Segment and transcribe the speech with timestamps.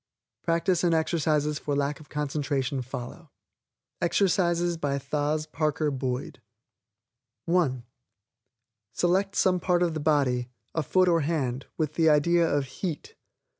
[0.41, 3.29] Practice and exercises for lack of concentration follow.
[4.01, 5.45] EXERCISES By Thos.
[5.45, 6.41] Parker Boyd
[7.45, 7.83] (1)
[8.93, 13.13] Select some part of the body, a foot or hand, with the idea of HEAT.